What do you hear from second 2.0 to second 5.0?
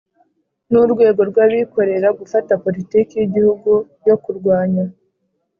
gufata Politiki y Igihugu yo Kurwanya